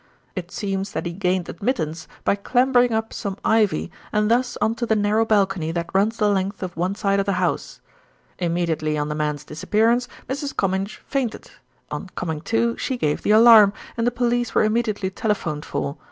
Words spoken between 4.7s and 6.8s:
to the narrow balcony that runs the length of